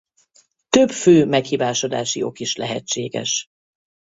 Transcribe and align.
Több 0.69 0.89
fő 0.89 1.25
meghibásodási 1.25 2.23
ok 2.23 2.39
is 2.39 2.55
lehetséges. 2.55 3.47